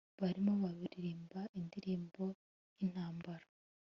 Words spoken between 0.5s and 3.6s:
baririmba indirimbo yintambara